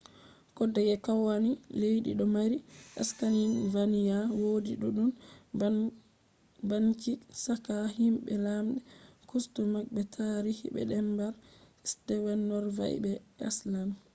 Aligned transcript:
kodeyeke 0.57 1.01
kowani 1.05 1.51
leddi 1.79 2.11
do 2.19 2.25
mari 2.35 2.57
‘scandinavian’ 3.07 4.25
wodi 4.41 4.73
duddum 4.81 5.09
banbanci 5.59 7.11
chaka 7.43 7.75
himbe 7.97 8.33
lamde 8.45 8.79
customs 9.29 9.89
be 9.93 10.01
tarihi 10.17 10.65
je 10.75 10.81
denmark 10.91 11.35
sweden 11.89 12.39
norway 12.51 12.93
be 13.03 13.11
iceland 13.49 13.91